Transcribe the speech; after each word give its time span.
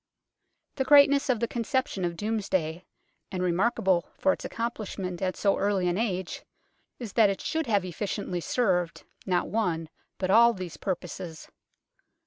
The 0.77 0.83
greatness 0.83 1.29
of 1.29 1.39
the 1.41 1.47
conception 1.47 2.03
of 2.05 2.17
Domesday, 2.17 2.85
and 3.31 3.43
remarkable 3.43 4.09
for 4.17 4.33
its 4.33 4.43
accomplishment 4.43 5.21
at 5.21 5.37
so 5.37 5.57
early 5.59 5.87
an 5.87 5.95
age, 5.99 6.41
is 6.97 7.13
that 7.13 7.29
it 7.29 7.39
should 7.39 7.67
have 7.67 7.85
efficiently 7.85 8.41
served, 8.41 9.03
not 9.27 9.49
one, 9.49 9.89
but 10.17 10.31
all 10.31 10.53
these 10.53 10.77
purposes. 10.77 11.49